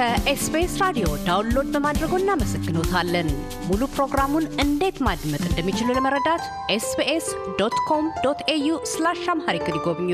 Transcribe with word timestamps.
ከ 0.00 0.30
SBS 0.30 0.74
ራዲዮ 0.82 1.06
download 1.26 1.66
በማድረጎ 1.72 2.12
እናመሰግኖታለን። 2.20 3.26
ሙሉ 3.66 3.80
ፕሮግራሙን 3.94 4.44
እንዴት 4.64 4.98
ማድመጥ 5.06 5.40
እንደሚችሉ 5.48 5.88
ለመረዳት 5.96 6.44
SBS 6.76 7.26
dot 7.58 7.76
com 7.88 8.06
dot 8.24 8.40
au 8.54 8.68
slash 8.92 9.20
Amharic 9.32 9.66
ይጎብኙ። 9.70 10.10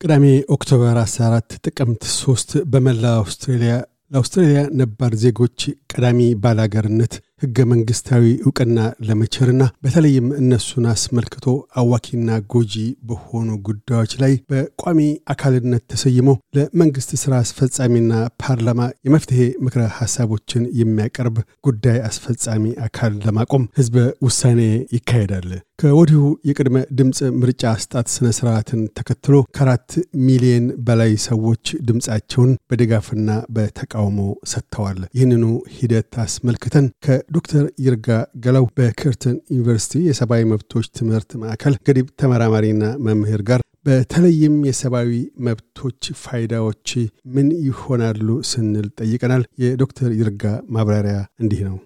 ቅዳሜ 0.00 0.24
October 0.56 0.96
14 1.02 1.58
ጥቅምት 1.66 2.06
3 2.14 2.56
በመላ 2.72 3.04
አውስትሬልያ 3.20 3.74
ለአውስትራሊያ 4.10 4.62
ነባር 4.80 5.14
ዜጎች 5.24 5.58
ቀዳሚ 5.92 6.30
ባላገርነት 6.44 7.14
ህገ 7.42 7.58
መንግስታዊ 7.70 8.24
እውቅና 8.44 8.78
ለመቸርና 9.06 9.62
በተለይም 9.84 10.26
እነሱን 10.40 10.84
አስመልክቶ 10.92 11.46
አዋኪና 11.80 12.38
ጎጂ 12.52 12.74
በሆኑ 13.08 13.48
ጉዳዮች 13.68 14.12
ላይ 14.22 14.34
በቋሚ 14.50 15.00
አካልነት 15.34 15.84
ተሰይሞ 15.92 16.28
ለመንግስት 16.58 17.10
ስራ 17.22 17.34
አስፈጻሚና 17.44 18.12
ፓርላማ 18.44 18.80
የመፍትሄ 19.06 19.40
ምክረ 19.66 19.82
ሀሳቦችን 19.98 20.70
የሚያቀርብ 20.80 21.36
ጉዳይ 21.68 21.98
አስፈጻሚ 22.08 22.74
አካል 22.86 23.14
ለማቆም 23.26 23.68
ህዝበ 23.78 23.96
ውሳኔ 24.26 24.60
ይካሄዳል። 24.96 25.50
ከወዲሁ 25.78 26.18
የቅድመ 26.48 26.76
ድምፅ 26.98 27.18
ምርጫ 27.38 27.62
አስጣት 27.70 28.06
ስነ 28.12 28.26
ስርዓትን 28.36 28.82
ተከትሎ 28.98 29.34
ከአራት 29.56 29.90
ሚሊየን 30.26 30.66
በላይ 30.86 31.12
ሰዎች 31.24 31.64
ድምፃቸውን 31.88 32.50
በድጋፍና 32.70 33.30
በተቃውሞ 33.56 34.18
ሰጥተዋል። 34.52 35.00
ይህንኑ 35.16 35.44
ሂደት 35.76 36.14
አስመልክተን 36.24 36.86
ከዶክተር 37.06 37.64
ይርጋ 37.86 38.08
ገላው 38.44 38.66
በከርተን 38.78 39.36
ዩኒቨርሲቲ 39.54 40.02
የሰብአዊ 40.06 40.44
መብቶች 40.52 40.86
ትምህርት 40.98 41.32
ማዕከል 41.42 41.76
ገዲብ 41.88 42.08
ተመራማሪና 42.22 42.84
መምህር 43.08 43.42
ጋር 43.50 43.60
በተለይም 43.86 44.54
የሰብአዊ 44.68 45.10
መብቶች 45.46 46.02
ፋይዳዎች 46.22 46.90
ምን 47.34 47.48
ይሆናሉ 47.66 48.28
ስንል 48.50 48.86
ጠይቀናል። 49.00 49.44
የዶክተር 49.62 50.12
ይርጋ 50.20 50.44
ማብራሪያ 50.74 51.16
እንዲህ 51.42 51.60
ነው። 51.68 51.76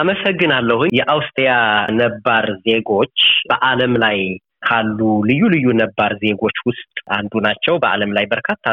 አመሰግናለሁኝ። 0.00 0.92
የአውስትሪያ 0.96 1.52
ነባር 2.00 2.46
ዜጎች 2.66 3.16
በዓለም 3.50 3.94
ላይ 4.04 4.18
ካሉ 4.62 4.98
ልዩ 5.28 5.42
ልዩ 5.52 5.66
ነባር 5.78 6.12
ዜጎች 6.22 6.56
ውስጥ 6.66 6.86
አንዱ 7.16 7.32
ናቸው። 7.46 7.74
በዓለም 7.82 8.10
ላይ 8.16 8.24
በርካታ 8.32 8.64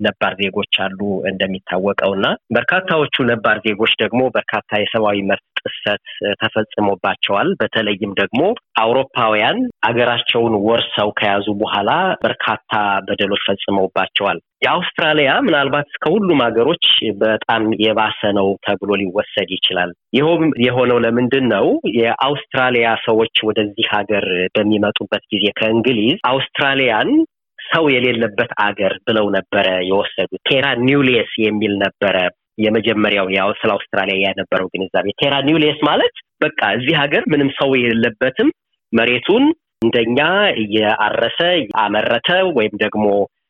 ነባር 0.00 0.32
ዜጎች 0.40 0.74
አሉ 0.84 1.00
እንደሚታወቀው 1.30 2.12
እና 2.16 2.26
በርካታዎቹ 2.54 3.24
ነባር 3.30 3.58
ዜጎች 3.66 3.92
ደግሞ 4.02 4.22
በርካታ 4.36 4.80
የሰብአዊ 4.80 5.18
መብት 5.30 5.44
ጥሰት 5.64 6.04
ተፈጽሞባቸዋል። 6.42 7.50
በተለይም 7.60 8.12
ደግሞ 8.20 8.40
አውሮፓውያን 8.80 9.58
አገራቸውን 9.86 10.54
ወርሰው 10.66 11.10
ከያዙ 11.18 11.46
በኋላ 11.62 11.90
በርካታ 12.24 12.72
በደሎች 13.06 13.44
ፈጽመውባቸዋል። 13.48 14.40
የአውስትራሊያ 14.64 15.30
ምናልባት 15.46 15.88
ከሁሉም 16.02 16.40
ሀገሮች 16.44 16.84
በጣም 17.20 17.62
የባሰ 17.84 18.20
ነው 18.38 18.48
ተብሎ 18.66 18.90
ሊወሰድ 19.00 19.50
ይችላል። 19.56 19.90
ይኸውም 20.16 20.44
የሆነው 20.64 20.98
ለምንድን 21.04 21.46
ነው? 21.54 21.66
የአውስትራሊያ 21.98 22.88
ሰዎች 23.06 23.34
ወደዚህ 23.48 23.86
ሀገር 23.96 24.26
በሚመጡበት 24.56 25.24
ጊዜ 25.34 25.46
ከእንግሊዝ 25.58 26.16
አውስትራሊያን 26.30 27.10
ሰው 27.58 27.84
የሌለበት 27.92 28.50
አገር 28.64 28.94
ብለው 29.06 29.26
ነበረ 29.36 29.68
የወሰዱት። 29.88 30.40
ቴራ 30.48 30.66
ኒውሌስ 30.86 31.32
የሚል 31.44 31.74
ነበረ 31.84 32.16
የመጀመሪያው 32.58 33.28
ያው 33.36 33.48
ስለ 33.60 33.70
አውስትራሊያ 33.76 34.16
የነበረው 34.24 34.68
ግንዛቤ። 34.74 35.14
ቴራ 35.22 35.34
ኒውሌስ 35.48 35.78
ማለት 35.88 36.14
በቃ 36.44 36.60
እዚህ 36.76 36.94
ሀገር 37.02 37.22
ምንም 37.32 37.50
ሰው 37.58 37.70
የሌለበትም 37.78 38.48
መሬቱን 38.92 39.44
እንደኛ 39.84 40.18
እየአረሰ 40.60 41.38
አመረተ 41.80 42.28
ወይም 42.58 42.74
ደግሞ 42.84 43.06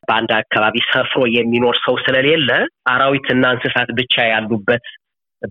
በአንድ 0.07 0.31
አካባቢ 0.37 0.77
ሰፍሮ 0.91 1.21
የሚኖር 1.35 1.75
ሰው 1.85 1.95
ስለሌለ 2.05 2.49
አራዊትና 2.89 3.43
እንስሳት 3.55 3.89
ብቻ 3.99 4.15
ያሉበት 4.31 4.85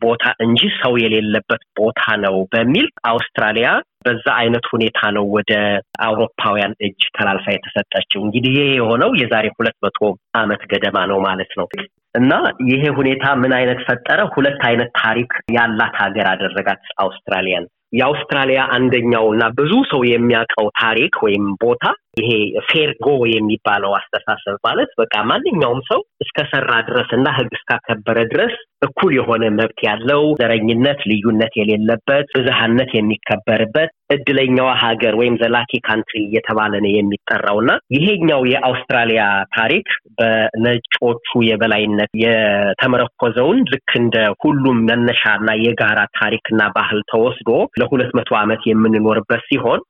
ቦታ 0.01 0.25
እንጂ 0.45 0.61
ሰው 0.79 0.93
የሌለበት 1.01 1.63
ቦታ 1.79 2.03
ነው 2.23 2.37
በሚል 2.53 2.87
አውስትራሊያ 3.11 3.69
በዛ 4.07 4.27
አይነት 4.41 4.65
ሁኔታ 4.73 5.01
ነው 5.17 5.25
ወደ 5.37 5.53
አውሮፓውያን 6.01 6.73
እጅ 6.87 7.03
ተላልፋ 7.17 7.47
የተሰጠችው። 7.53 8.21
እንግዲህ 8.25 8.53
ይሄ 8.57 8.65
የሆነው 8.75 9.11
የዛሬ 9.21 9.47
ሁለት 9.57 9.77
መቶ 9.85 10.01
ዓመት 10.35 10.63
ገደማ 10.73 10.99
ነው 11.13 11.21
ማለት 11.27 11.53
ነው። 11.61 11.69
እና 12.15 12.33
ይሄ 12.69 12.83
ሁኔታ 12.99 13.25
ምን 13.43 13.53
አይነት 13.59 13.81
ፈጠረ? 13.87 14.21
ሁለት 14.35 14.61
አይነት 14.69 14.91
ታሪክ 15.01 15.31
ያላት 15.53 15.95
ሀገር 16.03 16.27
አደረጋት 16.33 16.85
አውስትራሊያን። 17.01 17.67
የአውስትራሊያ 17.93 18.61
አንደኛው 18.77 19.27
እና 19.35 19.45
ብዙ 19.59 19.73
ሰው 19.91 20.01
የሚያውቀው 20.09 20.69
ታሪክ 20.81 21.15
ወይም 21.25 21.45
ቦታ 21.65 21.83
ይሄ 22.17 22.31
fair 22.69 22.94
go 22.94 23.07
የሚባለው 23.31 23.93
አስተሳሰብ 23.99 24.57
ማለት 24.67 24.91
በቃ 25.01 25.15
ማንኛውም 25.31 25.81
ሰው 25.91 26.01
እስከሰራ 26.25 26.71
ድረስ 26.89 27.11
እና 27.17 27.29
ሕግ 27.37 27.53
እስካከበረ 27.59 28.19
ድረስ 28.33 28.55
እኩል 28.87 29.13
የሆነ 29.17 29.45
መብት 29.57 29.79
ያለው 29.87 30.23
ዘረኝነት፣ 30.41 31.01
ልዩነት 31.11 31.53
የሌለበት 31.59 32.27
ብዝሃነት 32.35 32.91
የሚከበርበት 32.97 33.91
እድለኛዋ 34.15 34.71
ሀገር 34.83 35.15
ወይም 35.21 35.37
the 35.43 35.57
lucky 35.57 35.81
country 35.87 36.17
እየተባለ 36.25 36.73
ነው 36.85 36.91
የሚጠራው። 36.95 37.59
እና 37.63 37.73
ይሄኛው 37.95 38.43
የአውስትራሊያ 38.51 39.23
ታሪክ 39.57 39.87
በነጮቹ 40.19 41.29
የበላይነት 41.49 42.13
የተመረኮዘውን 42.25 43.61
ልክ 43.73 43.91
እንደ 44.03 44.17
ሁሉም 44.45 44.79
መነሻ 44.91 45.25
እና 45.41 45.51
የጋራ 45.65 46.01
ታሪክና 46.21 46.63
ባህል 46.77 47.03
ተወስዶ 47.13 47.51
ለሁለት 47.81 48.13
መቶ 48.19 48.31
ዓመት 48.43 48.63
የምንኖርበት 48.71 49.45
ሲሆን 49.49 49.83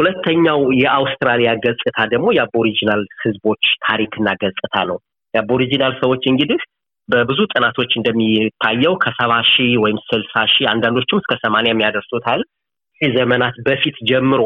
ሁለተኛው 0.00 0.60
የአውስትራሊያ 0.80 1.50
ገጽታ 1.64 1.98
ደግሞ 2.12 2.26
የአቦሪጂናል 2.36 3.02
ህዝቦች 3.22 3.64
ታሪክና 3.86 4.28
ገጽታ 4.42 4.74
ነው። 4.90 4.98
የአቦሪጂናል 5.34 5.92
ሰዎች 6.02 6.22
እንግዲህ 6.30 6.60
በብዙ 7.08 7.40
ጥናቶች 7.52 7.90
እንደሚታየው 7.96 8.94
ከሰባ 9.02 9.32
ሺህ 9.50 9.72
ወይም 9.84 9.98
ስልሳ 10.08 10.42
ሺህ 10.52 10.66
አንዳንዶቹም 10.72 11.20
እስከ 11.22 11.34
ሰማንያ 11.44 11.72
የሚያደርሱታል 11.72 12.42
ዘመናት 13.00 13.56
በፊት 13.66 13.96
ጀምሮ 14.08 14.42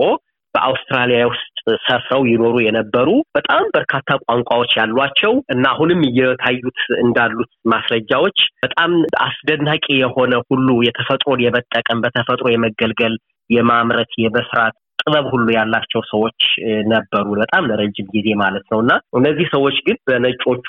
በአውስትራሊያ 0.55 1.23
ውስጥ 1.31 1.55
ሰፍረው 1.87 2.23
ይኖሩ 2.31 2.55
የነበሩ 2.61 3.09
በጣም 3.33 3.63
በርካታ 3.75 4.17
ቋንቋዎች 4.25 4.73
ያሏቸው 4.79 5.33
እና 5.49 5.65
አሁንም 5.73 6.01
እየታዩት 6.09 6.81
እንዳሉት 7.01 7.51
ማስረጃዎች 7.65 8.39
በጣም 8.63 8.93
አስደናቂ 9.27 9.87
የሆነ 9.97 10.35
ሁሉ 10.49 10.69
የተፈጥሮን 10.87 11.43
የመጠቀም 11.47 12.03
በተፈጥሮ 12.05 12.49
የመገልገል 12.53 13.17
የማምረት 13.51 14.13
የመስራት 14.19 14.77
ጥበብ 15.07 15.27
ሁሉ 15.31 15.47
ያላቸው 15.51 16.03
ሰዎች 16.11 16.41
ነበሩ፣ 16.89 17.27
በጣም 17.41 17.67
ለረጅም 17.67 18.07
ጊዜ 18.15 18.29
ማለት 18.35 18.67
ነው። 18.73 18.79
እና 18.81 18.93
እነዚህ 19.17 19.47
ሰዎች 19.55 19.77
ግን 19.87 19.97
በነጮቹ 20.09 20.69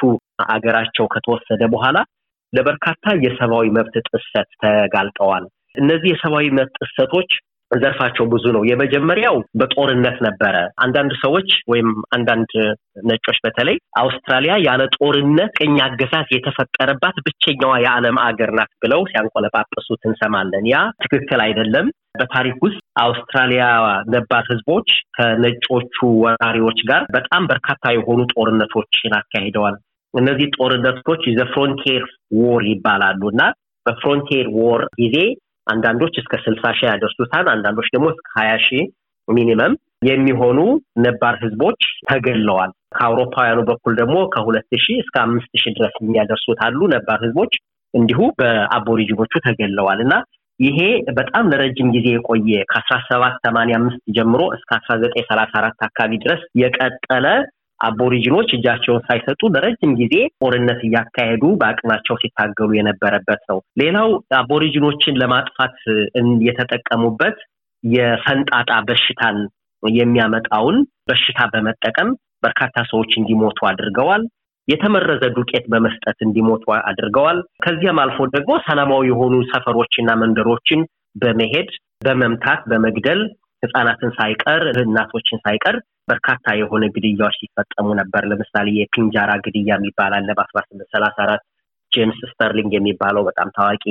አገራቸው 0.50 1.06
ከተወሰደ 1.08 1.62
በኋላ 1.68 1.98
ለበርካታ 2.54 3.14
የሰብአዊ 3.26 3.68
መብት 3.78 3.96
ጥሰት 4.10 4.50
ተጋልጠዋል። 4.64 5.46
እነዚህ 5.76 6.10
የሰብአዊ 6.12 6.48
መብት 6.52 6.76
ጥሰቶች 6.84 7.32
ዘርፋቸው 7.72 8.26
ብዙ 8.32 8.46
ነው። 8.56 8.64
የመጀመሪያው 8.70 9.38
በጦርነት 9.60 10.18
ነበረ። 10.26 10.56
አንዳንድ 10.84 11.12
ሰዎች 11.22 11.50
ወይም 11.72 11.88
አንዳንድ 12.16 12.52
ነጮች 13.06 13.38
በተለይ 13.46 13.78
አውስትራሊያ 14.02 14.54
ያለ 14.66 14.84
ጦርነት 14.98 15.54
ቅኝ 15.60 15.76
አገዛዝ 15.86 16.30
የተፈጠረባት 16.36 17.18
ብቸኛዋ 17.26 17.74
የዓለም 17.84 18.20
አገር 18.26 18.52
ናት 18.58 18.72
ብለው 18.84 19.02
ሲያንቆለጳጵሱት 19.12 20.02
እንሰማለን። 20.10 20.68
ያ 20.72 20.78
ትክክል 21.04 21.42
አይደለም። 21.46 21.88
በታሪክ 22.20 22.58
ውስጥ 22.66 22.80
አውስትራሊያ 23.02 23.64
ነባር 24.14 24.44
ሕዝቦች 24.50 24.90
ከነጮቹ 25.18 25.96
ወራሪዎች 26.24 26.80
ጋር 26.90 27.04
በጣም 27.12 27.44
በርካታ 27.50 27.92
የሆኑ 27.96 28.20
ጦርነቶችን 28.34 29.16
አካሂደዋል። 29.20 29.76
እነዚህ 30.14 30.48
ጦርነቶች 30.58 31.24
frontier 31.52 32.04
war 32.40 32.62
ይባላሉ 32.70 33.22
እና 33.34 33.42
በ 33.86 33.98
frontier 33.98 34.46
war 34.58 34.82
ጊዜ 35.02 35.18
አንዳንዶች 35.68 36.16
እስከ 36.22 36.34
ስልሳ 36.44 36.64
ሺህ 36.78 36.88
ያደርሱታል። 36.90 37.46
አንዳንዶች 37.54 37.88
ደግሞ 37.96 38.08
እስከ 38.12 38.28
ሀያ 38.38 38.54
ሺህ 38.66 38.84
minimum 39.28 39.74
የሚሆኑ 40.10 40.60
ነባር 41.06 41.36
ህዝቦች 41.44 41.82
ተገለዋል። 42.10 42.72
ከአውሮፓውያኑ 42.96 43.60
በኩል 43.70 43.94
ደግሞ 44.02 44.18
ከሁለት 44.34 44.70
ሺህ 44.84 44.98
እስከ 45.04 45.16
አምስት 45.24 45.52
ሺህ 45.62 45.74
ድረስ 45.78 45.96
የሚያደርሱት 46.04 46.60
አሉ 46.68 46.80
ነባር 46.94 47.20
ህዝቦች 47.26 47.54
እንዲሁ 47.94 48.20
በአቦሪጂኖቹ 48.40 49.34
ተገለዋል 49.46 50.00
እና 50.06 50.14
ይሄ 50.60 50.80
በጣም 51.12 51.46
ለረጅም 51.52 51.88
ጊዜ 51.96 52.08
የቆየ 52.14 52.60
ከአስራ 52.70 52.96
ሰባት 53.08 53.36
ሰማንያ 53.46 53.76
አምስት 53.80 54.02
ጀምሮ 54.18 54.42
እስከ 54.58 54.70
አስራ 54.78 54.94
ዘጠኝ 55.02 55.24
ሰላሳ 55.30 55.52
አራት 55.62 55.80
አካባቢ 55.88 56.20
ድረስ 56.24 56.42
የቀጠለ 56.62 57.26
አቦሪጂኖች 57.86 58.50
እጃቸውን 58.56 59.04
ሳይሰጡ 59.08 59.42
ለረጅም 59.54 59.92
ጊዜ 60.02 60.16
ጦርነት 60.40 60.80
እያካሄዱ 60.88 61.44
በአቅማቸው 61.62 62.16
ሲታገሉ 62.22 62.70
የነበረበት 62.78 63.42
ነው። 63.52 63.60
ሌላው 63.82 64.10
አቦሪጂኖችን 64.40 65.20
ለማጥፋት 65.22 65.78
የተጠቀሙበት 66.48 67.38
የፈንጣጣ 67.84 68.72
በሽታን 68.88 69.38
የሚያመጣውን 69.84 70.78
በሽታ 71.10 71.40
በመጠቀም 71.54 72.10
በርካታ 72.44 72.78
ሰዎች 72.92 73.12
እንዲሞቱ 73.20 73.60
አድርገዋል። 73.70 74.24
የተመረዘ 74.68 75.24
ዱቄት 75.36 75.66
በመስጠት 75.72 76.18
እንዲሞቱ 76.26 76.64
አድርገዋል። 76.82 77.40
ከዚያም 77.64 78.00
አልፎ 78.04 78.28
ደግሞ 78.36 78.54
ሰላማዊ 78.68 79.04
የሆኑ 79.10 79.36
ሰፈሮችና 79.52 80.12
መንደሮችን 80.22 80.82
በመሄድ 81.16 81.70
በመምታት 82.06 82.62
በመግደል 82.72 83.22
ህጻናትን 83.64 84.12
ሳይቀር 84.18 84.64
እናቶችን 84.82 85.42
ሳይቀር 85.46 85.76
በርካታ 86.08 86.56
የሆነ 86.58 86.84
ግድያዎች 86.96 87.36
ሲፈጸሙ 87.42 87.88
ነበር። 88.00 88.24
ለምሳሌ 88.32 88.68
የፒንጃራ 88.78 89.32
ግድያ 89.46 89.70
የሚባል 89.74 90.14
አለ 90.18 90.30
በአስራ 90.38 90.60
ስምንት 90.68 90.90
ሰላሳ 90.96 91.18
አራት 91.26 91.44
ጄምስ 91.92 92.20
ስተርሊንግ 92.32 92.72
የሚባለው 92.76 93.24
በጣም 93.28 93.50
ታዋቂ 93.58 93.84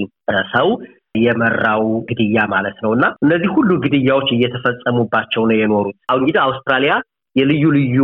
ሰው 0.54 0.68
የመራው 1.16 1.84
ግድያ 2.08 2.38
ማለት 2.54 2.78
ነው 2.84 2.92
እና 2.96 3.04
እነዚህ 3.24 3.50
ሁሉ 3.56 3.70
ግድያዎች 3.84 4.28
እየተፈጸሙባቸው 4.32 5.42
ነው 5.50 5.56
የኖሩት። 5.58 5.96
አሁን 6.08 6.22
እንግዲህ 6.22 6.40
አውስትራሊያ 6.44 6.94
የልዩ 7.36 7.64
ልዩ 7.76 7.98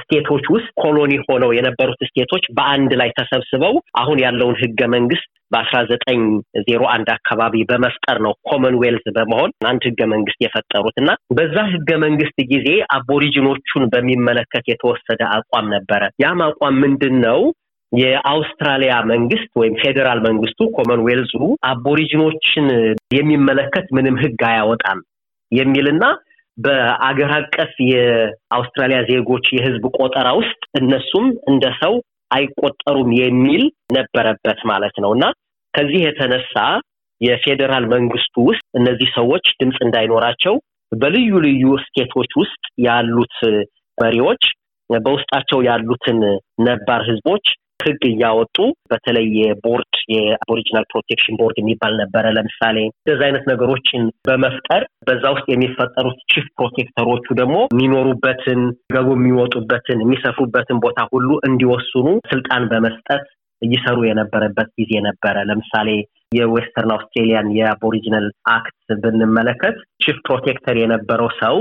ስቴቶች 0.00 0.44
ውስጥ 0.54 0.68
colony 0.82 1.14
ሆነው 1.26 1.50
የነበሩት 1.56 2.00
ስቴቶች 2.08 2.44
በአንድ 2.56 2.92
ላይ 3.00 3.10
ተሰብስበው 3.18 3.74
አሁን 4.00 4.20
ያለውን 4.24 4.56
ህገ 4.62 4.80
መንግስት 4.94 5.26
በአስራ 5.52 5.78
ዘጠኝ 5.90 6.20
ዜሮ 6.66 6.82
አንድ 6.94 7.08
አካባቢ 7.14 7.56
በመፍጠር 7.68 8.18
ነው 8.24 8.32
ኮመንዌልዝ 8.48 9.04
በመሆን 9.16 9.50
አንድ 9.70 9.82
ህገ 9.88 10.00
መንግስት 10.14 10.40
የፈጠሩት 10.44 10.96
እና 11.02 11.10
በዛ 11.36 11.56
ህገ 11.74 11.90
መንግስት 12.04 12.38
ጊዜ 12.52 12.68
አቦሪጂኖቹን 12.96 13.84
በሚመለከት 13.92 14.64
የተወሰደ 14.68 15.22
አቋም 15.36 15.68
ነበረ። 15.76 16.02
ያም 16.24 16.42
አቋም 16.48 16.80
ምንድን 16.84 17.16
ነው? 17.26 17.40
የአውስትራሊያ 17.92 18.94
መንግስት 19.10 19.50
ወይም 19.60 19.74
ፌዴራል 19.82 20.20
መንግስቱ 20.26 20.60
ኮመንዌልዙ 20.76 21.34
አቦሪጂኖችን 21.68 22.66
የሚመለከት 23.16 23.86
ምንም 23.96 24.16
ህግ 24.22 24.40
አያወጣም 24.48 24.98
የሚልና 25.52 26.04
በአገር 26.58 27.30
አቀፍ 27.38 27.72
የአውስትራሊያ 27.90 28.98
ዜጎች 29.10 29.46
የህዝብ 29.52 29.84
ቆጠራ 29.98 30.28
ውስጥ 30.38 30.60
እነሱም 30.80 31.26
እንደ 31.48 31.64
ሰው 31.82 31.94
አይቆጠሩም 32.30 33.10
የሚል 33.20 33.64
ነበረበት 33.92 34.60
ማለት 34.64 34.96
ነው። 35.04 35.10
እና 35.16 35.24
ከዚህ 35.74 36.00
የተነሳ 36.04 36.54
የፌዴራል 37.20 37.84
መንግስቱ 37.86 38.34
ውስጥ 38.48 38.64
እነዚህ 38.74 39.08
ሰዎች 39.14 39.46
ድምፅ 39.60 39.78
እንዳይኖራቸው 39.86 40.54
በልዩ 40.92 41.30
ልዩ 41.46 41.66
ስቴቶች 41.84 42.32
ውስጥ 42.36 42.64
ያሉት 42.78 43.36
መሪዎች 43.98 44.42
በውስጣቸው 44.90 45.58
ያሉትን 45.68 46.18
ነባር 46.60 47.00
ህዝቦች 47.02 47.46
ህግ 47.86 48.02
እያወጡ 48.08 48.56
በተለይ 48.90 49.26
የቦርድ 49.38 49.94
የ 50.14 50.26
Aboriginal 50.26 50.84
protection 50.92 51.38
board 51.40 51.56
የሚባል 51.60 51.94
ነበረ። 52.02 52.24
ለምሳሌ 52.36 52.76
እንደዚ 52.90 53.20
አይነት 53.26 53.44
ነገሮችን 53.52 54.02
በመፍጠር 54.28 54.82
በዛ 55.08 55.24
ውስጥ 55.34 55.46
የሚፈጠሩት 55.50 56.18
chief 56.32 56.46
protector 56.58 57.05
ኦቹ 57.05 57.26
ደግሞ 57.40 57.56
የሚኖሩበትን 57.68 58.60
ገቡ 58.94 59.08
የሚወጡበትን 59.16 60.02
የሚሰፍሩበትን 60.04 60.82
ቦታ 60.84 61.00
ሁሉ 61.12 61.30
እንዲወስኑ 61.48 62.06
ስልጣን 62.32 62.64
በመስጠት 62.72 63.24
እየሰሩ 63.62 63.98
የነበረበት 64.06 64.68
ጊዜ 64.80 64.92
ነበረ። 65.06 65.36
ለምሳሌ 65.48 65.88
የ 66.32 66.45
Western 66.45 66.92
Australian 66.94 67.48
የ 67.58 67.69
Aboriginal 67.69 68.26
act 68.54 68.74
ብንመለከት 69.02 69.76
chief 70.04 70.18
protector 70.26 70.76
የነበረው 70.80 71.30
ሰው 71.40 71.56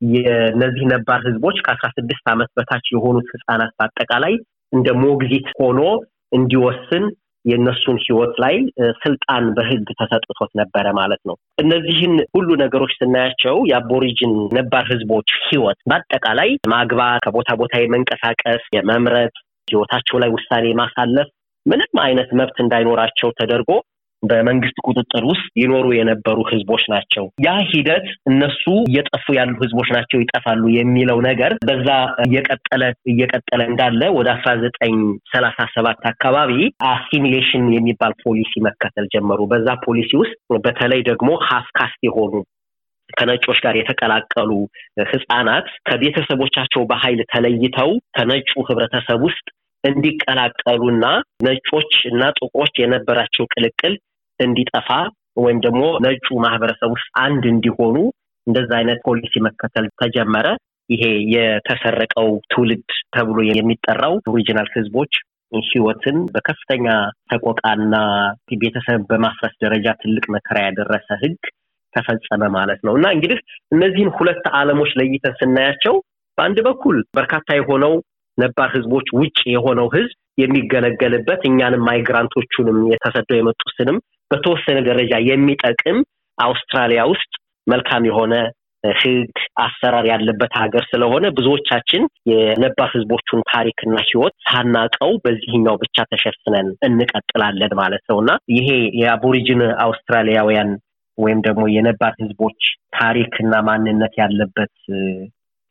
የነዚህ 0.00 0.84
ነባር 0.90 1.20
ህዝቦች 1.26 1.56
ከአስራ 1.64 1.88
ስድስት 1.96 2.26
ዓመት 2.32 2.50
በታች 2.56 2.86
የሆኑት 2.92 3.28
ህጻናት 3.34 3.72
በአጠቃላይ 3.78 4.34
እንደ 4.76 4.88
ሞግዚት 5.02 5.48
ሆኖ 5.58 5.80
እንዲወስን 6.36 7.04
የእነሱን 7.44 7.98
ህይወት 8.04 8.34
ላይ 8.42 8.54
ስልጣን 9.02 9.44
በህግ 9.56 9.88
ተሰጥቶት 9.98 10.50
ነበረ 10.60 10.86
ማለት 10.92 11.20
ነው። 11.28 11.34
እነዚህን 11.58 12.14
ሁሉ 12.34 12.48
ነገሮች 12.62 12.92
ስናያቸው 12.96 13.56
የአቦሪጅን 13.70 14.32
ነባር 14.56 14.84
ህዝቦች 14.92 15.30
ህይወት 15.46 15.78
በአጠቃላይ 15.90 16.50
ማግባት፣ 16.68 17.20
ከቦታ 17.26 17.50
ቦታ 17.60 17.74
የመንቀሳቀስ፣ 17.78 18.64
የመምረጥ፣ 18.76 19.34
ህይወታቸው 19.68 20.18
ላይ 20.22 20.30
ውሳኔ 20.34 20.66
ማሳለፍ 20.80 21.28
ምንም 21.66 22.00
አይነት 22.02 22.28
መብት 22.40 22.58
እንዳይኖራቸው 22.64 23.30
ተደርጎ 23.38 23.70
በመንግስት 24.26 24.78
ቁጥጥር 24.86 25.24
ውስጥ 25.30 25.46
ይኖሩ 25.60 25.86
የነበሩ 25.96 26.38
ህዝቦች 26.50 26.84
ናቸው። 26.92 27.24
ያ 27.46 27.52
ሂደት 27.70 28.06
እነሱ 28.30 28.62
እየጠፉ 28.86 29.26
ያሉ 29.38 29.54
ህዝቦች 29.62 29.88
ናቸው 29.96 30.18
ይጠፋሉ 30.22 30.62
የሚለው 30.76 31.20
ነገር 31.28 31.52
በዛ 31.68 31.88
እየቀጠለ 32.26 32.82
እየቀጠለ 33.12 33.60
እንዳለ 33.70 34.02
ወደ 34.18 34.28
አስራ 34.36 34.52
ዘጠኝ 34.64 34.96
ሰላሳ 35.32 35.68
ሰባት 35.76 36.02
አካባቢ 36.12 36.52
assimilation 36.90 37.64
የሚባል 37.76 38.14
ፖሊሲ 38.24 38.52
መከተል 38.68 39.08
ጀመሩ። 39.14 39.40
በዛ 39.52 39.68
ፖሊሲ 39.86 40.12
ውስጥ 40.22 40.36
በተለይ 40.66 41.02
ደግሞ 41.10 41.30
half 41.48 41.68
caste 41.76 42.00
የሆኑ 42.08 42.34
ከነጮች 43.10 43.58
ጋር 43.64 43.74
የተቀላቀሉ 43.78 44.50
ህጻናት 45.10 45.66
ከቤተሰቦቻቸው 45.88 46.82
በኃይል 46.90 47.20
ተለይተው 47.32 47.90
ከነጩ 48.16 48.50
ህብረተሰብ 48.68 49.20
ውስጥ 49.28 49.46
እንዲቀላቀሉና 49.84 51.06
ነጮች 51.46 51.92
እና 52.10 52.22
ጥቁሮች 52.38 52.74
የነበራቸው 52.80 53.44
ቅልቅል 53.54 53.94
እንዲጠፋ 54.40 54.88
ወይም 55.36 55.58
ደግሞ 55.60 55.82
ነጩ 56.04 56.26
ማህበረሰብ 56.44 56.90
ውስጥ 56.94 57.08
አንድ 57.24 57.44
እንዲሆኑ 57.52 57.96
እንደዛ 58.46 58.70
አይነት 58.78 58.98
ፖሊሲ 59.06 59.34
መከተል 59.46 59.86
ተጀመረ። 60.02 60.46
ይሄ 60.90 61.04
የተሰረቀው 61.34 62.28
ትውልድ 62.52 62.84
ተብሎ 63.14 63.38
የሚጠራው 63.50 64.14
ኦሪጂናል 64.32 64.68
ህዝቦች 64.76 65.14
ህይወትን 65.68 66.16
በከፍተኛ 66.32 66.86
ተቆቃና 67.30 67.94
ቤተሰብ 68.62 69.00
በማፍረስ 69.10 69.54
ደረጃ 69.64 69.86
ትልቅ 70.02 70.24
መከራ 70.34 70.56
ያደረሰ 70.64 71.08
ህግ 71.22 71.40
ተፈጸመ 71.94 72.42
ማለት 72.56 72.80
ነው 72.86 72.94
እና 72.98 73.06
እንግዲህ 73.16 73.38
እነዚህን 73.72 74.10
ሁለት 74.16 74.44
ዓለሞች 74.58 74.90
ለይተን 75.00 75.36
ስናያቸው 75.40 75.94
በአንድ 76.38 76.58
በኩል 76.66 76.96
በርካታ 77.16 77.48
የሆነው 77.56 77.94
ነባር 78.38 78.68
ህዝቦች 78.74 79.06
ውጭ 79.18 79.38
የሆነው 79.54 79.88
ህዝብ 79.88 80.16
የሚገለገልበት 80.38 81.42
እኛንም 81.44 81.86
ማይግራንቶቹንም 81.88 82.78
የተሰደው 82.92 83.38
የመጡትንም 83.38 83.98
በተወሰነ 84.30 84.78
ደረጃ 84.88 85.14
የሚጠቅም 85.28 85.98
አውስትራሊያ 86.38 87.02
ውስጥ 87.12 87.32
መልካም 87.66 88.02
የሆነ 88.04 88.34
ህግ 88.84 89.30
አሰራር 89.56 90.04
ያለበት 90.10 90.52
ሀገር 90.60 90.84
ስለሆነ 90.90 91.26
ብዙዎቻችን 91.38 92.02
የነባር 92.30 92.88
ህዝቦቹን 92.94 93.40
ታሪክና 93.52 93.96
ህይወት 94.08 94.34
ሳናቀው 94.46 95.12
በዚህኛው 95.24 95.76
ብቻ 95.76 96.04
ተሸፍነን 96.12 96.68
እንቀጥላለን 96.88 97.72
ማለት 97.74 98.04
ነው። 98.10 98.18
እና 98.22 98.32
ይሄ 98.56 98.68
የአቦሪጂን 99.00 99.62
አውስትራሊያውያን 99.86 100.70
ወይም 101.18 101.40
ደግሞ 101.40 101.64
የነባር 101.74 102.14
ህዝቦች 102.22 102.62
ታሪክና 102.98 103.54
ማንነት 103.68 104.14
ያለበት 104.22 104.74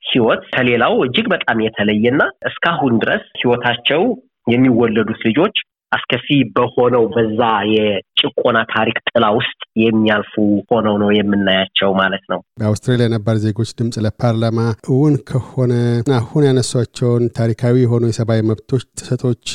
ህይወት 0.04 0.44
ከሌላው 0.56 0.94
እጅግ 1.06 1.28
በጣም 1.34 1.58
የተለየና 1.66 2.22
እስካሁን 2.50 2.94
ድረስ 3.04 3.24
ህይወታቸው 3.42 4.02
የሚወለዱት 4.48 5.22
ልጆች 5.28 5.56
አስከፊ 5.92 6.28
በሆነው 6.56 7.04
በዛ 7.14 7.42
የጭቆና 7.74 8.58
ታሪክ 8.74 8.98
ጥላ 9.10 9.26
ውስጥ 9.38 9.52
የሚያልፉ 9.82 10.34
ሆነው 10.72 10.96
ነው 11.02 11.10
የምናያቸው 11.18 11.90
ማለት 12.00 12.24
ነው። 12.32 12.40
በአውስትራሊያ 12.60 13.08
ነባር 13.14 13.38
ዜጎች 13.46 13.70
ድምፅ 13.80 13.96
ለፓርላማ 14.06 14.60
እውን 14.90 15.16
ከሆነ 15.30 15.74
አሁን 16.18 16.46
ያነሷቸውን 16.48 17.26
ታሪካዊ 17.40 17.76
የሆኑ 17.84 18.04
የሰብአዊ 18.10 18.44
መብቶች 18.52 18.86
ጥሰቶች 19.00 19.46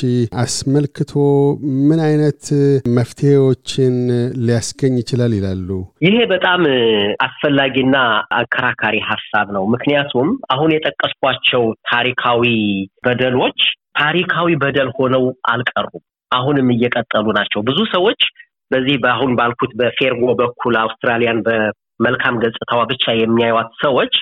አስመልክቶ 0.43 1.13
ምን 1.89 2.01
አይነት 2.07 2.43
መፍትሄዎችን 2.97 3.95
ሊያስገኝ 4.45 4.95
ይችላል 5.01 5.33
ይላሉ? 5.37 5.69
ይሄ 6.07 6.15
በጣም 6.33 6.61
አስፈላጊና 7.27 7.95
አከራካሪ 8.39 8.95
ሀሳብ 9.11 9.47
ነው። 9.57 9.65
ምክንያቱም 9.75 10.29
አሁን 10.53 10.71
የጠቀስኳቸው 10.75 11.63
ታሪካዊ 11.91 12.43
በደሎች 13.05 13.59
ታሪካዊ 13.95 14.49
በደል 14.61 14.89
ሆነው 14.97 15.23
አልቀሩም። 15.51 16.03
አሁንም 16.31 16.67
እየቀጠሉ 16.73 17.27
ናቸው። 17.37 17.61
ብዙ 17.69 17.79
ሰዎች 17.93 18.21
በዚህ 18.71 18.97
በአሁን 19.03 19.31
ባልኩት 19.37 19.71
በፌርጎ 19.79 20.23
በኩል 20.41 20.75
አውስትራሊያን 20.81 21.39
በመልካም 21.47 22.39
ገጽታዋ 22.43 22.81
ብቻ 22.91 23.13
የሚያዩት 23.17 23.71
ሰዎች 23.83 24.13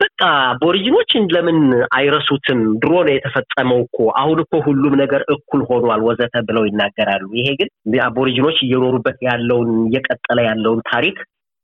በቃ 0.00 0.20
አቦሪጂኖችን 0.48 1.22
ለምን 1.34 1.58
አይረሱትም? 1.96 2.58
ድሮ 2.82 2.92
ነው 3.06 3.12
የተፈጸመው 3.14 3.78
እኮ 3.84 3.98
አሁን 4.20 4.38
እኮ 4.42 4.54
ሁሉም 4.66 4.94
ነገር 5.02 5.22
እኩል 5.34 5.60
ሆኗል 5.68 6.00
ወዘተ 6.08 6.34
ብለው 6.48 6.64
ይናገራሉ። 6.66 7.28
ይሄ 7.38 7.48
ግን 7.60 7.68
አቦሪጂኖች 8.06 8.58
እየኖሩበት 8.62 9.18
ያለውን 9.28 9.70
እየቀጠለ 9.86 10.38
ያለውን 10.48 10.82
ታሪክ 10.90 11.16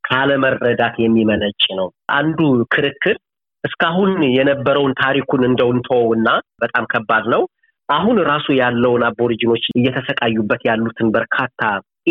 ካለመረዳት 0.05 0.95
የሚመነጭ 1.03 1.63
ነው። 1.81 1.89
አንዱ 2.15 2.39
ክርክር 2.73 3.17
እስካሁን 3.65 4.13
የነበረውን 4.37 4.95
ታሪኩን 5.01 5.43
እንደው 5.49 5.69
እንተወውና 5.75 6.29
በጣም 6.63 6.85
ከባድ 6.93 7.27
ነው። 7.35 7.43
አሁን 7.89 8.17
ራሱ 8.29 8.47
ያለውን 8.61 9.03
አቦሪጂኖች 9.09 9.65
እየተሰቃዩበት 9.73 10.63
ያሉትን 10.69 11.09
በርካታ 11.15 11.61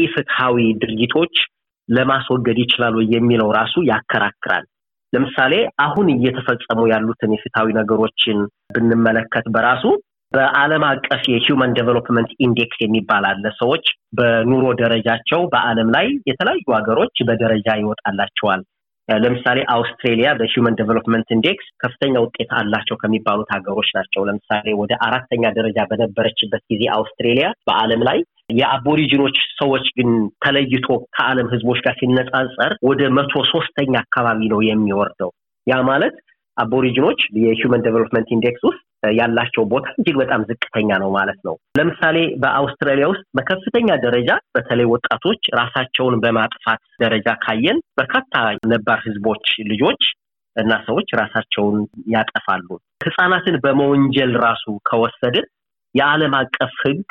ኢፍትሐዊ 0.01 0.57
ድርጊቶች 0.81 1.35
ለማስወገድ 1.89 2.57
ይችላሉ 2.63 2.97
የሚለው 3.13 3.49
ራሱ 3.57 3.75
ያከራክራል። 3.89 4.65
ለምሳሌ 5.13 5.53
አሁን 5.85 6.07
እየተፈጸሙ 6.13 6.81
ያሉትን 6.91 7.33
ኢፍትሐዊ 7.35 7.69
ነገሮችን 7.79 8.37
ብንመለከት 8.75 9.45
በራሱ 9.55 9.83
በዓለም 10.31 10.83
አቀፍ 10.89 11.23
የ 11.31 11.43
human 11.43 11.73
development 11.77 12.29
index 12.45 12.77
የሚባል 12.81 13.23
አለ። 13.31 13.45
ሰዎች 13.57 13.85
በኑሮ 14.17 14.65
ደረጃቸው 14.81 15.41
በዓለም 15.53 15.89
ላይ 15.95 16.07
የተለያዩ 16.29 16.65
ሀገሮች 16.77 17.15
በደረጃ 17.29 17.67
ይወጣላቸዋል። 17.81 18.61
ለምሳሌ 19.09 19.59
አውስትሬሊያ 19.73 20.29
በ 20.33 20.46
human 20.46 20.77
development 20.79 21.29
index 21.35 21.67
ከፍተኛ 21.79 22.13
ውጤት 22.19 22.51
አላቸው 22.57 22.95
ከሚባሉት 22.95 23.49
ሀገሮች 23.55 23.89
ናቸው። 23.97 24.21
ለምሳሌ 24.29 24.73
ወደ 24.81 24.93
አራተኛ 25.07 25.43
ደረጃ 25.57 25.79
በነበረችበት 25.91 26.63
ጊዜ 26.71 26.83
አውስትሬሊያ 26.97 27.47
በዓለም 27.69 28.03
ላይ 28.09 28.19
የአቦሪጂኖች 28.53 29.37
ሰዎች 29.59 29.85
ግን 29.97 30.09
ተለይቶ 30.43 30.87
ከዓለም 31.15 31.51
ህዝቦች 31.53 31.79
ጋር 31.85 31.95
ሲነጻጸር 31.99 32.73
ወደ 32.83 33.01
መቶ 33.17 33.33
ሶስተኛ 33.53 33.93
አካባቢ 34.05 34.49
ነው 34.53 34.61
የሚወርደው። 34.67 35.31
ያ 35.67 35.75
ማለት 35.89 36.15
አቦሪጂኖች 36.57 37.19
የ 37.41 37.53
human 37.53 37.83
development 37.85 38.29
index 38.31 38.63
ውስጥ 38.69 38.81
ያላቸው 39.17 39.63
ቦታ 39.65 39.87
እጅግ 39.93 40.15
በጣም 40.21 40.41
ዝቅተኛ 40.49 40.89
ነው 41.03 41.09
ማለት 41.09 41.39
ነው። 41.47 41.55
ለምሳሌ 41.79 42.17
በአውስትራሊያ 42.37 43.05
ውስጥ 43.09 43.23
በከፍተኛ 43.37 43.89
ደረጃ 44.03 44.31
በተለይ 44.55 44.87
ወጣቶች 44.91 45.41
ራሳቸውን 45.55 46.17
በማጥፋት 46.23 46.81
ደረጃ 47.01 47.27
ካየን 47.45 47.79
በርካታ 47.99 48.33
ነባር 48.67 48.99
ህዝቦች 49.07 49.47
ልጆች 49.63 50.03
እና 50.55 50.71
ሰዎች 50.87 51.09
ራሳቸውን 51.19 51.77
ያጠፋሉ። 52.09 52.67
ህፃናትን 53.05 53.55
በመወንጀል 53.63 54.33
ራሱ 54.43 54.65
ከወሰድን 54.89 55.45
የዓለም 55.95 56.33
አቀፍ 56.35 56.73
ህግ 56.83 57.07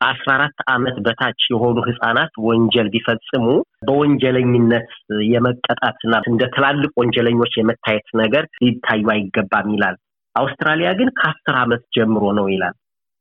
አስራ 0.00 0.30
አራት 0.36 0.58
ዓመት 0.72 0.96
በታች 1.04 1.42
የሆኑ 1.50 1.76
ህጻናት 1.86 2.32
ወንጀል 2.46 2.88
ቢፈጽሙ 2.94 3.44
በወንጀለኝነት 3.88 4.88
የመቀጣትና 5.28 6.14
እንደ 6.30 6.42
ትላልቅ 6.54 6.90
ወንጀለኞች 7.00 7.52
የመታየት 7.56 8.08
ነገር 8.22 8.44
ሊታዩ 8.60 9.04
አይገባም 9.14 9.70
ይላል። 9.74 9.96
አውስትራሊያ 10.36 10.90
ግን 11.00 11.10
ከአስር 11.18 11.56
ዓመት 11.62 11.82
ጀምሮ 11.96 12.24
ነው 12.38 12.46
ይላል 12.54 12.74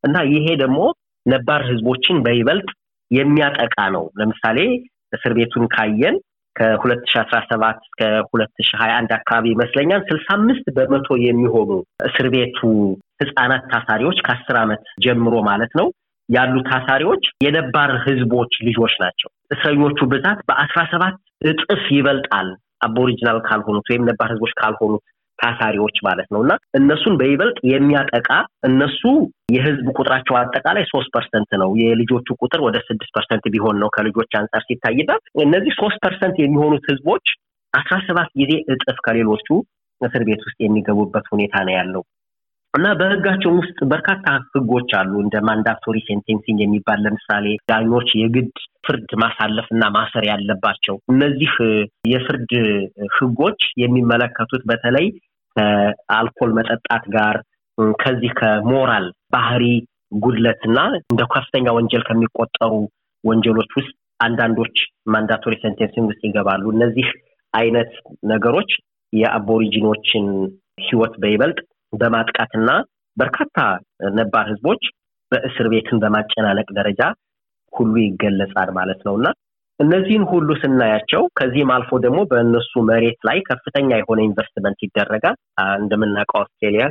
እና 0.03 0.15
ይሄ 0.31 0.45
ደግሞ 0.63 0.79
ነባር 1.25 1.61
ህዝቦችን 1.69 2.17
በይበልጥ 2.25 2.69
የሚያጠቃ 3.11 3.75
ነው። 3.95 4.05
ለምሳሌ 4.19 4.59
እስር 5.13 5.33
ቤቱን 5.37 5.65
ካየን 5.73 6.15
ከሁለት 6.55 7.03
ሺ 7.11 7.15
አስራ 7.21 7.37
ሰባት 7.49 7.77
እስከ 7.83 8.01
ሁለት 8.29 8.55
ሺ 8.61 8.71
ሀያ 8.81 8.93
አንድ 8.99 9.11
አካባቢ 9.17 9.45
ይመስለኛል 9.53 10.01
ስልሳ 10.09 10.27
አምስት 10.37 10.65
በመቶ 10.75 11.15
የሚሆኑ 11.23 11.69
እስር 12.07 12.27
ቤቱ 12.35 12.59
ህጻናት 13.21 13.63
ታሳሪዎች 13.73 14.17
ከአስር 14.25 14.57
ዓመት 14.61 14.83
ጀምሮ 15.05 15.35
ማለት 15.49 15.71
ነው 15.79 15.87
ያሉ 16.29 16.55
ታሳሪዎች 16.69 17.23
የነባር 17.45 17.91
ህዝቦች 18.05 18.53
ልጆች 18.67 18.93
ናቸው። 19.01 19.29
እስረኞቹ 19.51 19.99
ብዛት 20.13 20.39
በአስራ 20.49 20.81
ሰባት 20.93 21.15
እጥፍ 21.49 21.83
ይበልጣል 21.95 22.49
Aboriginal 22.85 23.39
ካልሆኑት 23.47 23.87
ወይም 23.91 24.07
ነባር 24.09 24.29
ህዝቦች 24.33 24.53
ካልሆኑት 24.59 25.03
ታሳሪዎች 25.39 25.95
ማለት 26.05 26.27
ነው 26.33 26.39
እና 26.43 26.53
እነሱን 26.79 27.13
በይበልጥ 27.19 27.57
የሚያጠቃ 27.69 28.29
እነሱ 28.63 29.01
የህዝብ 29.53 29.87
ቁጥራቸው 29.95 30.35
አጠቃላይ 30.39 30.85
ሶስት 30.91 31.09
percent 31.15 31.51
ነው። 31.61 31.69
የልጆቹ 31.81 32.27
ቁጥር 32.41 32.61
ወደ 32.65 32.77
ስድስት 32.87 33.11
percent 33.17 33.45
ቢሆን 33.55 33.79
ነው 33.83 33.89
ከልጆች 33.89 34.31
አንጻር 34.39 34.63
ሲታይበት 34.67 35.23
እነዚህ 35.45 35.73
ሶስት 35.81 35.99
percent 36.05 36.37
የሚሆኑት 36.39 36.85
ህዝቦች 36.91 37.25
አስራ 37.73 37.95
ሰባት 38.07 38.29
ጊዜ 38.41 38.53
እጥፍ 38.73 38.97
ከሌሎቹ 39.05 39.47
እስር 40.01 40.23
ቤት 40.27 40.41
ውስጥ 40.47 40.57
የሚገቡበት 40.61 41.25
ሁኔታ 41.33 41.55
ነው 41.67 41.73
ያለው 41.73 42.03
እና 42.73 42.87
በህጋቸው 42.99 43.51
ውስጥ 43.57 43.79
በርካታ 43.91 44.23
ህጎች 44.49 44.91
አሉ። 44.99 45.11
እንደ 45.23 45.35
mandatory 45.47 45.97
sentencing 46.07 46.59
የሚባል 46.61 46.99
ለምሳሌ 47.05 47.45
ዳኞች 47.71 48.09
የግድ 48.19 48.49
ፍርድ 48.85 49.11
ማሳለፍ 49.23 49.67
እና 49.75 49.83
ማሰር 49.95 50.23
ያለባቸው 50.29 50.95
እነዚህ 51.13 51.51
የፍርድ 52.11 52.51
ህጎች 53.17 53.59
የሚመለከቱት 53.83 54.63
በተለይ 54.71 55.05
ከአልኮል 55.55 56.53
መጠጣት 56.59 57.05
ጋር 57.15 57.37
ከዚህ 58.01 58.31
ከሞራል 58.39 59.05
ባህሪ 59.33 59.63
ጉድለትና 60.23 60.79
እንደ 61.03 61.21
ከፍተኛ 61.33 61.67
ወንጀል 61.77 62.03
ከሚቆጠሩ 62.09 62.73
ወንጀሎች 63.23 63.71
ውስጥ 63.79 63.93
አንዳንዶች 64.19 64.75
mandatory 65.07 65.53
sentencing 65.61 66.09
ውስጥ 66.11 66.21
ይገባሉ። 66.27 66.63
እነዚህ 66.75 67.07
አይነት 67.53 67.91
ነገሮች 68.25 68.71
የአቦሪጂኖችን 69.13 70.25
ህይወት 70.85 71.13
በይበልጥ 71.21 71.57
በማጥቃትና 71.93 72.69
በርካታ 73.17 73.57
ነባር 74.13 74.45
ህዝቦች 74.51 74.83
በእስር 75.31 75.67
ቤትን 75.73 75.97
በማጨናነቅ 76.03 76.67
ደረጃ 76.77 77.01
ሁሉ 77.73 77.93
ይገለጻል 78.03 78.69
ማለት 78.77 78.99
ነው 79.07 79.13
እና 79.19 79.27
እነዚህን 79.79 80.23
ሁሉ 80.31 80.49
ስናያቸው 80.61 81.23
ከዚህም 81.37 81.71
አልፎ 81.75 81.91
ደግሞ 82.03 82.19
በእነሱ 82.31 82.81
መሬት 82.89 83.19
ላይ 83.25 83.37
ከፍተኛ 83.47 83.89
የሆነ 83.99 84.19
ኢንቨስትመንት 84.27 84.79
ይደረጋል። 84.85 85.37
እንደምናውቀው 85.77 86.39
አውስትሬሊያ 86.41 86.85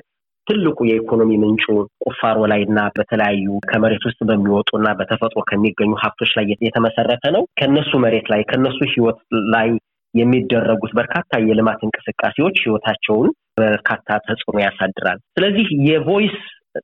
ትልቁ 0.46 0.78
የኢኮኖሚ 0.88 1.32
ምንጩ 1.42 1.64
ቁፋሮ 2.04 2.38
ላይ 2.52 2.60
እና 2.68 2.78
በተለያዩ 2.96 3.58
ከመሬት 3.70 4.04
ውስጥ 4.08 4.20
በሚወጡ 4.28 4.70
እና 4.80 4.88
በተፈጥሮ 4.98 5.42
ከሚገኙ 5.50 5.92
ሀብቶች 6.02 6.30
ላይ 6.38 6.46
የተመሰረተ 6.66 7.24
ነው። 7.36 7.44
ከነሱ 7.60 7.92
መሬት 8.04 8.26
ላይ 8.32 8.42
ከነሱ 8.50 8.78
ህይወት 8.94 9.20
ላይ 9.54 9.68
የሚደረጉት 10.14 10.92
በርካታ 10.98 11.40
የልማት 11.42 11.80
እንቅስቃሴዎች 11.82 12.56
ህይወታቸውን 12.64 13.28
በርካታ 13.60 14.08
ተጽዕኖ 14.26 14.58
ያሳድራል። 14.64 15.18
ስለዚህ 15.34 15.66
የቮይስ 15.88 16.36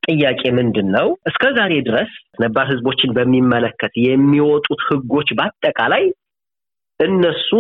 ጥያቄ 0.06 0.40
ምንድን 0.52 0.88
ነው? 0.96 1.06
እስከ 1.30 1.44
ዛሬ 1.58 1.74
ድረስ 1.86 2.10
ነባር 2.40 2.66
ህዝቦችን 2.72 3.14
በሚመለከት 3.16 3.92
የሚወጡት 4.06 4.80
ህጎች 4.88 5.28
በአጠቃላይ 5.38 6.04
እነሱ 7.00 7.50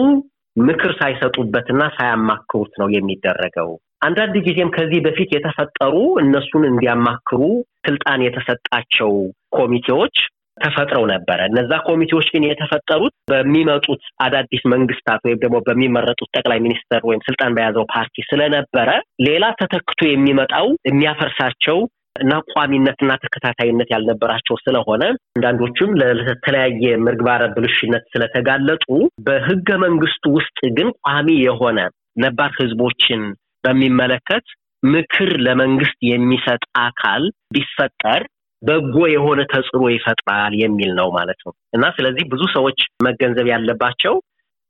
ምክር 0.56 0.92
ሳይሰጡበትና 1.00 1.82
ሳያማክሩት 1.96 2.72
ነው 2.80 2.88
የሚደረገው። 2.94 3.70
አንዳንድ 4.02 4.34
ጊዜም 4.46 4.70
ከዚህ 4.70 5.00
በፊት 5.06 5.30
የተፈጠሩ 5.32 5.94
እነሱን 6.22 6.64
እንዲያማክሩ 6.68 7.40
ስልጣን 7.86 8.20
የተሰጣቸው 8.24 9.12
ኮሚቴዎች 9.58 10.16
ተፈጥረው 10.58 11.04
ነበረ። 11.12 11.38
እነዛ 11.50 11.72
ኮሚቴዎች 11.88 12.28
ግን 12.34 12.46
የተፈጠሩት 12.46 13.14
በሚመጡት 13.32 14.02
አዳዲስ 14.24 14.62
መንግስታት 14.74 15.20
ወይም 15.26 15.40
ደግሞ 15.44 15.58
በሚመረጡት 15.66 16.30
ጠቅላይ 16.36 16.60
ሚኒስተር 16.66 17.02
ወይም 17.08 17.24
ስልጣን 17.28 17.54
በያዘው 17.58 17.86
ፓርቲ 17.94 18.26
ስለነበረ 18.30 18.88
ሌላ 19.28 19.44
ተተክቶ 19.60 20.00
የሚመጣው 20.08 20.68
የሚያፈርሳቸው 20.90 21.78
እና 22.16 22.34
ቋሚነትና 22.52 23.10
ተከታታይነት 23.24 23.88
ያልነበራቸው 23.94 24.56
ስለሆነ 24.62 25.02
አንዳንዶቹም 25.30 25.90
ለተለያየ 26.20 26.94
ምግባረ 27.06 27.42
ብልሽነት 27.54 28.04
ስለተጋለጡ 28.12 28.86
በህገ 29.26 29.68
መንግስቱ 29.84 30.24
ውስጥ 30.38 30.58
ግን 30.78 30.88
ቋሚ 31.02 31.28
የሆነ 31.44 31.78
ነባር 32.22 32.50
ህዝቦችን 32.60 33.22
በሚመለከት 33.64 34.46
ምክር 34.86 35.30
ለመንግስት 35.46 35.98
የሚሰጥ 36.08 36.62
አካል 36.80 37.22
ቢፈጠር 37.54 38.22
በጎ 38.62 38.96
የሆነ 39.10 39.40
ተጽዕኖ 39.50 39.84
ይፈጥራል 39.92 40.54
የሚል 40.60 40.90
ነው 40.98 41.08
ማለት 41.16 41.40
ነው 41.46 41.52
እና 41.72 41.84
ስለዚህ 41.96 42.24
ብዙ 42.32 42.42
ሰዎች 42.54 42.78
መገንዘብ 43.06 43.46
ያለባቸው 43.52 44.14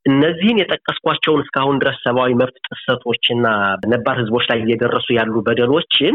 እነዚህን 0.07 0.61
የጠቀስኳቸውን 0.61 1.43
እስካሁን 1.45 1.79
ድረስ 1.83 1.97
ሰብአዊ 2.05 2.33
መብት 2.41 2.57
ጥሰቶችና 2.69 3.47
ነባር 3.93 4.17
ህዝቦች 4.21 4.45
ላይ 4.51 4.59
እየደረሱ 4.63 5.09
ያሉ 5.19 5.35
በደሎችን 5.47 6.15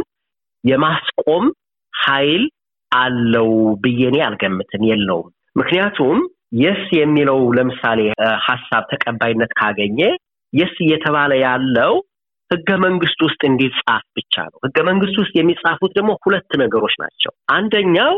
የማስቆም 0.64 1.46
ኃይል 1.94 2.44
አለው 2.92 3.50
ብዬ 3.84 4.02
እኔ 4.12 4.18
አልገምትም፣ 4.26 4.84
የለውም። 4.90 5.30
ምክንያቱም 5.56 6.20
የስ 6.60 6.84
የሚለው 6.98 7.40
ለምሳሌ 7.58 8.00
ሀሳብ 8.48 8.84
ተቀባይነት 8.92 9.52
ካገኘ 9.60 10.00
የስ 10.54 10.76
እየተባለ 10.86 11.34
ያለው 11.46 11.94
ህገ 12.52 12.70
መንግስት 12.86 13.20
ውስጥ 13.26 13.42
እንዲጻፍ 13.50 14.04
ብቻ 14.18 14.36
ነው። 14.52 14.58
ህገ 14.66 14.78
መንግስት 14.90 15.16
ውስጥ 15.22 15.34
የሚጻፉት 15.36 15.92
ደግሞ 15.98 16.12
ሁለት 16.26 16.52
ነገሮች 16.64 16.96
ናቸው። 17.04 17.32
አንደኛው 17.54 18.14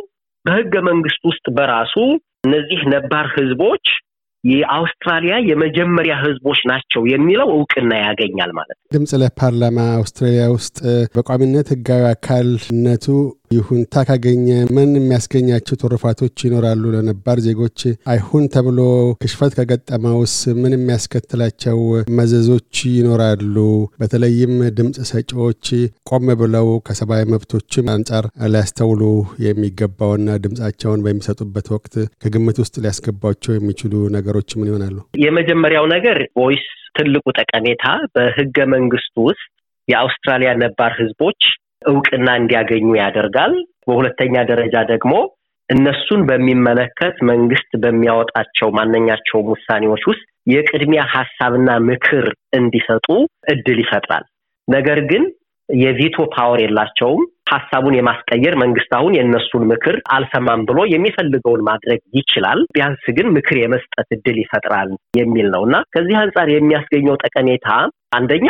በህገ 0.45 0.73
መንግስት 0.89 1.21
ውስጥ 1.29 1.45
በራሱ 1.57 1.93
እነዚህ 2.47 2.81
ነባር 2.93 3.27
ህዝቦች 3.37 3.85
የአውስትራሊያ 4.43 5.35
የመጀመሪያ 5.49 6.15
ህዝቦች 6.23 6.59
ናቸው 6.71 7.01
የሚለው 7.11 7.47
እውቅና 7.53 7.91
ያገኛል 8.01 8.51
ማለት 8.51 8.75
ነው። 8.75 8.83
ድምፅ 8.91 9.11
ለፓርላማ 9.21 9.77
አውስትራሊያ 9.97 10.43
ውስጥ 10.55 10.77
በቋሚነት 11.15 11.69
ህጋዊ 11.73 12.03
አካልነቱ 12.11 13.05
ይሁንታ 13.51 14.03
ካገኘ 14.07 14.45
ምን 14.75 14.89
የሚያስገኛቸው 14.97 15.75
ትሩፋቶች 15.81 16.43
ይኖራሉ? 16.45 16.83
ለነባር 16.95 17.37
ዜጎች 17.45 17.79
አይሁን 18.11 18.45
ተብሎ 18.53 18.79
ክሽፈት 19.21 19.53
ከገጠመውስ 19.59 20.33
ምን 20.61 20.75
የሚያስከትላቸው 20.75 21.79
መዘዞች 22.17 22.75
ይኖራሉ? 22.95 23.55
በተለይም 23.99 24.53
ድምፅ 24.77 24.99
ሰጪዎች 25.11 25.65
ቆም 26.11 26.27
ብለው 26.41 26.69
ከሰብአዊ 26.87 27.23
መብቶችም 27.33 27.91
አንጻር 27.95 28.25
ሊያስተውሉ 28.53 29.01
የሚገባውና 29.47 30.37
ድምፃቸውን 30.45 31.03
በሚሰጡበት 31.05 31.69
ወቅት 31.75 31.93
ከግምት 32.23 32.59
ውስጥ 32.63 32.75
ሊያስገባቸው 32.85 33.53
የሚችሉ 33.55 33.93
ነገሮች 34.17 34.49
ምን 34.59 34.69
ይሆናሉ? 34.71 34.97
የመጀመሪያው 35.25 35.87
ነገር 35.95 36.19
voice 36.39 36.65
ትልቁ 36.97 37.25
ጠቀሜታ 37.39 37.85
በህገ 38.15 38.57
መንግስቱ 38.73 39.15
ውስጥ 39.29 39.45
የአውስትራሊያ 39.87 40.51
ነባር 40.61 40.91
ህዝቦች 40.99 41.41
እውቅና 41.85 42.27
እንዲያገኙ 42.39 42.87
ያደርጋል። 42.99 43.53
በሁለተኛ 43.87 44.35
ደረጃ 44.51 44.75
ደግሞ 44.91 45.13
እነሱን 45.69 46.21
በሚመለከት 46.29 47.15
መንግስት 47.29 47.71
በሚያወጣቸው 47.83 48.69
ማንኛቸውም 48.77 49.47
ውሳኔዎች 49.53 50.03
ውስጥ 50.09 50.23
የቅድሚያ 50.47 51.03
ሀሳብና 51.13 51.69
ምክር 51.87 52.25
እንዲሰጡ 52.57 53.07
እድል 53.53 53.79
ይፈጥራል። 53.83 54.25
ነገር 54.67 54.99
ግን 55.09 55.23
የቪቶ 55.69 56.17
ፓወር 56.33 56.59
የላቸውም። 56.63 57.21
ሀሳቡን 57.51 57.95
የማስቀየር 57.97 58.55
መንግስት 58.61 58.91
አሁን 58.97 59.15
የእነሱን 59.15 59.63
ምክር 59.71 59.95
አልሰማም 60.15 60.61
ብሎ 60.69 60.79
የሚፈልገውን 60.91 61.61
ማድረግ 61.67 61.99
ይችላል። 62.19 62.59
ቢያንስ 62.75 63.03
ግን 63.17 63.27
ምክር 63.35 63.57
የመስጠት 63.59 64.07
እድል 64.15 64.37
ይፈጥራል 64.43 64.89
የሚል 65.19 65.47
ነው 65.55 65.63
እና 65.67 65.77
ከዚህ 65.95 66.17
አንጻር 66.21 66.49
የሚያስገኘው 66.51 67.19
ጠቀሜታ 67.23 67.67
አንደኛ 68.15 68.47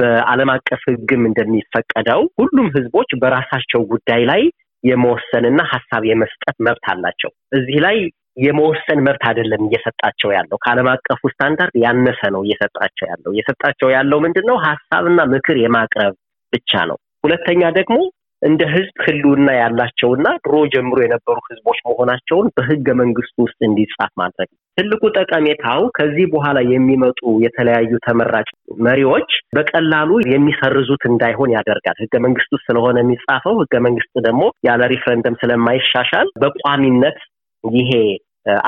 በዓለም 0.00 0.50
አቀፍ 0.54 0.82
ህግም 0.90 1.22
እንደሚፈቀደው 1.28 2.22
ሁሉም 2.40 2.68
ህዝቦች 2.76 3.10
በራሳቸው 3.22 3.82
ጉዳይ 3.92 4.22
ላይ 4.30 4.42
የመወሰንና 4.84 5.60
ሀሳብ 5.72 6.02
የመስጠት 6.10 6.56
መብት 6.66 6.86
አላቸው። 6.92 7.30
እዚህ 7.58 7.78
ላይ 7.86 7.96
የመወሰን 8.44 9.00
መብት 9.06 9.22
አይደለም 9.28 9.62
እየሰጣቸው 9.66 10.30
ያለው 10.36 10.58
ከዓለም 10.62 10.88
አቀፉ 10.92 11.20
ስታንዳርድ 11.32 11.74
ያነሰ 11.84 12.20
ነው 12.34 12.42
እየሰጣቸው 12.46 13.04
ያለው 13.10 13.30
እየሰጣቸው 13.34 13.88
ያለው 13.94 14.18
ምንድን 14.24 14.46
ነው 14.50 14.56
ሀሳብና 14.66 15.20
ምክር 15.32 15.58
የማቅረብ 15.64 16.14
ብቻ 16.52 16.72
ነው። 16.90 16.98
ሁለተኛ 17.24 17.62
ደግሞ 17.78 17.96
እንደ 18.42 18.62
ህዝብ 18.70 18.94
ህልውና 19.04 19.48
ያላቸውና 19.56 20.28
ድሮ 20.44 20.54
ጀምሮ 20.72 20.98
የነበሩ 21.02 21.36
ህዝቦች 21.48 21.78
መሆናቸውን 21.86 22.46
በህገ 22.56 22.88
መንግስቱ 23.00 23.36
ውስጥ 23.44 23.58
እንዲጻፍ 23.68 24.10
ማድረግ 24.20 24.48
ነው። 24.50 24.58
ትልቁ 24.78 25.02
ጠቀሜታው 25.16 25.82
ከዚህ 25.96 26.26
በኋላ 26.32 26.58
የሚመጡ 26.70 27.20
የተለያዩ 27.44 27.92
ተመራጭ 28.06 28.48
መሪዎች 28.80 29.30
በቀላሉ 29.56 30.10
የሚሰርዙት 30.30 31.04
እንዳይሆን 31.10 31.54
ያደርጋል። 31.56 31.98
ህገ 32.04 32.14
መንግስት 32.26 32.50
ውስጥ 32.52 32.66
ስለሆነ 32.68 32.96
የሚጻፈው 33.02 33.56
ህገ 33.62 33.74
መንግስት 33.86 34.12
ደግሞ 34.28 34.42
ያለ 34.68 34.82
ሪፍረንደም 34.94 35.38
ስለማይሻሻል 35.42 36.28
በቋሚነት 36.42 37.18
ይሄ 37.64 37.92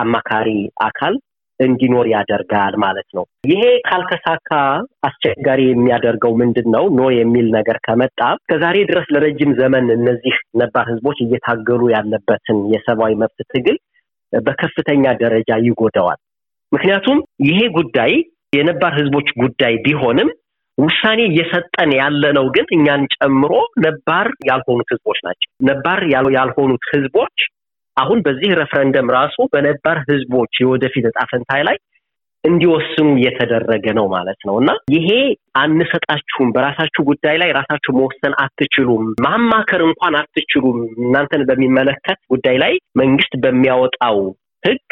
አማካሪ 0.01 0.49
አካል 0.85 1.15
እንዲኖር 1.65 2.07
ያደርጋል 2.13 2.75
ማለት 2.85 3.09
ነው። 3.17 3.25
ይሄ 3.51 3.63
ካልተሳካ 3.87 4.51
አስቸጋሪ 5.09 5.61
የሚያደርገው 5.67 6.33
ምንድን 6.41 6.69
ነው? 6.75 6.85
no 6.99 7.11
የሚል 7.17 7.47
ነገር 7.57 7.79
ከመጣ 7.87 8.21
ከዛሬ 8.49 8.77
ድረስ 8.91 9.07
ለረጅም 9.15 9.53
ዘመን 9.61 9.87
እነዚህ 9.97 10.37
ነባር 10.63 10.87
ህዝቦች 10.93 11.19
እየታገሉ 11.23 11.83
ያለበትን 11.95 12.61
የሰብአዊ 12.75 13.15
መብት 13.23 13.41
ትግል 13.53 13.79
በከፍተኛ 14.33 15.05
ደረጃ 15.23 15.51
ይጎዳዋል። 15.67 16.21
ምክንያቱም 16.73 17.19
ይሄ 17.47 17.61
ጉዳይ 17.77 18.13
የነባር 18.53 18.93
ህዝቦች 19.01 19.29
ጉዳይ 19.43 19.75
ቢሆንም 19.85 20.31
ውሳኔ 20.79 21.21
እየሰጠን 21.27 21.91
ያለነው 21.99 22.47
ግን 22.55 22.67
እኛን 22.77 23.03
ጨምሮ 23.15 23.53
ነባር 23.85 24.29
ያልሆኑት 24.49 24.89
ህዝቦች 24.95 25.19
ናቸው። 25.27 25.49
ነባር 25.69 26.01
ያልሆኑት 26.37 26.85
ህዝቦች 26.93 27.37
አሁን 27.97 28.19
በዚህ 28.23 28.51
ረፍረንደም 28.55 29.09
ራሱ 29.11 29.37
በነባር 29.53 29.99
ህዝቦች 30.09 30.55
የወደፊት 30.61 31.07
እጣ 31.11 31.19
ላይ 31.63 31.77
እንዲወስኑ 32.45 33.09
እየተደረገ 33.17 33.85
ነው 33.93 34.07
ማለት 34.09 34.41
ነው። 34.49 34.55
እና 34.61 34.71
ይሄ 34.91 35.09
አንሰጣችሁም፣ 35.57 36.49
በራሳችሁ 36.53 37.03
ጉዳይ 37.05 37.37
ላይ 37.37 37.51
ራሳችሁ 37.53 37.93
መወሰን 37.99 38.35
አትችሉም፣ 38.45 39.05
ማማከር 39.27 39.83
እንኳን 39.83 40.15
አትችሉም፣ 40.15 40.79
እናንተን 40.99 41.43
በሚመለከት 41.43 42.19
ጉዳይ 42.29 42.57
ላይ 42.59 42.73
መንግስት 42.97 43.35
በሚያወጣው 43.45 44.19
ህግ 44.65 44.89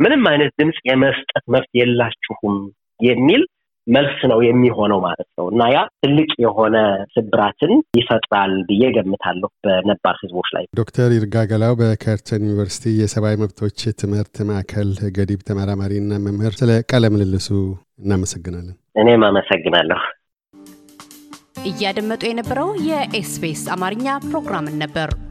ምንም 0.00 0.22
አይነት 0.26 0.52
ድምፅ 0.60 0.78
የመስጠት 0.84 1.44
መብት 1.46 1.70
የላችሁም 1.74 2.58
የሚል 3.00 3.42
መልስ 3.90 4.18
ነው 4.30 4.38
የሚሆነው 4.46 4.98
ማለት 5.06 5.28
ነው 5.38 5.46
እና 5.52 5.62
ያ 5.72 5.80
ትልቅ 6.02 6.30
የሆነ 6.44 6.76
ስብራትን 7.14 7.72
ይፈጥራል 8.00 8.52
ብዬ 8.68 8.82
ገምታለሁ 8.96 9.50
በነባር 9.64 10.16
ህዝቦች 10.22 10.48
ላይ። 10.56 10.64
ዶክተር 10.80 11.10
ይርጋ 11.16 11.44
ገላው 11.50 11.74
በከርተን 11.80 12.44
ዩኒቨርሲቲ 12.46 12.94
የሰብአዊ 13.00 13.36
መብቶች 13.42 13.78
ትምህርት 14.02 14.36
ማዕከል 14.50 14.92
ገዲብ 15.18 15.42
ተመራማሪና 15.50 16.20
መምህር፣ 16.26 16.54
ስለ 16.60 16.72
ቃለ 16.92 17.12
ምልልሱ 17.14 17.48
እናመሰግናለን። 18.02 18.76
እኔም 18.96 19.24
አመሰግናለሁ። 19.28 20.00
እያደመጡ 21.70 22.22
የነበረው 22.28 22.70
የኤስቢኤስ 22.88 23.64
አማርኛ 23.74 24.06
ፕሮግራምን 24.26 24.78
ነበር። 24.82 25.08